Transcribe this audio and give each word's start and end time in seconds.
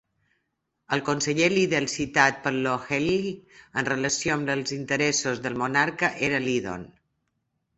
El 0.95 1.01
conseller 1.09 1.49
líder 1.55 1.81
citat 1.95 2.39
per 2.47 2.53
O'Herlihy 2.71 3.29
en 3.83 3.87
relació 3.93 4.39
amb 4.39 4.53
els 4.55 4.75
interessos 4.79 5.43
del 5.45 5.61
monarca 5.65 6.11
era 6.31 6.45
Lydon. 6.49 6.89